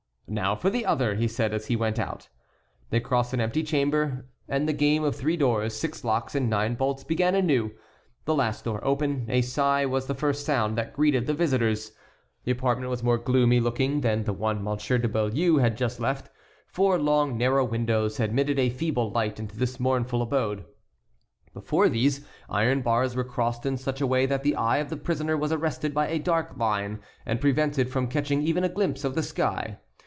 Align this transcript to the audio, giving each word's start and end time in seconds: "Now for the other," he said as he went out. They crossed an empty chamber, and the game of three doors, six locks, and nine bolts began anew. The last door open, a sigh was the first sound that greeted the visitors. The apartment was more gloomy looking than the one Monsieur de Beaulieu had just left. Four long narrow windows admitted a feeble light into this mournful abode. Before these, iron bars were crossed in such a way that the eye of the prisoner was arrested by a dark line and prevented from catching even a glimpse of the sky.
"Now 0.33 0.55
for 0.55 0.69
the 0.69 0.85
other," 0.85 1.15
he 1.15 1.27
said 1.27 1.53
as 1.53 1.65
he 1.67 1.75
went 1.75 1.99
out. 1.99 2.29
They 2.89 3.01
crossed 3.01 3.33
an 3.33 3.41
empty 3.41 3.63
chamber, 3.63 4.27
and 4.47 4.65
the 4.65 4.71
game 4.71 5.03
of 5.03 5.13
three 5.13 5.35
doors, 5.35 5.75
six 5.75 6.05
locks, 6.05 6.35
and 6.35 6.49
nine 6.49 6.75
bolts 6.75 7.03
began 7.03 7.35
anew. 7.35 7.71
The 8.23 8.33
last 8.33 8.63
door 8.63 8.79
open, 8.81 9.25
a 9.27 9.41
sigh 9.41 9.85
was 9.85 10.07
the 10.07 10.15
first 10.15 10.45
sound 10.45 10.77
that 10.77 10.93
greeted 10.93 11.27
the 11.27 11.33
visitors. 11.33 11.91
The 12.45 12.51
apartment 12.53 12.89
was 12.89 13.03
more 13.03 13.17
gloomy 13.17 13.59
looking 13.59 13.99
than 13.99 14.23
the 14.23 14.31
one 14.31 14.63
Monsieur 14.63 14.97
de 14.97 15.09
Beaulieu 15.09 15.57
had 15.57 15.75
just 15.75 15.99
left. 15.99 16.29
Four 16.65 16.97
long 16.97 17.37
narrow 17.37 17.65
windows 17.65 18.17
admitted 18.17 18.57
a 18.57 18.69
feeble 18.69 19.11
light 19.11 19.37
into 19.37 19.57
this 19.57 19.81
mournful 19.81 20.21
abode. 20.21 20.63
Before 21.53 21.89
these, 21.89 22.25
iron 22.49 22.79
bars 22.83 23.17
were 23.17 23.25
crossed 23.25 23.65
in 23.65 23.75
such 23.75 23.99
a 23.99 24.07
way 24.07 24.25
that 24.27 24.43
the 24.43 24.55
eye 24.55 24.77
of 24.77 24.89
the 24.89 24.95
prisoner 24.95 25.35
was 25.35 25.51
arrested 25.51 25.93
by 25.93 26.07
a 26.07 26.19
dark 26.19 26.55
line 26.55 27.01
and 27.25 27.41
prevented 27.41 27.89
from 27.89 28.07
catching 28.07 28.41
even 28.41 28.63
a 28.63 28.69
glimpse 28.69 29.03
of 29.03 29.15
the 29.15 29.23
sky. 29.23 29.77